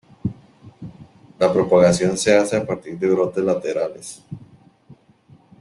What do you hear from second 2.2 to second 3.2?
hace a partir de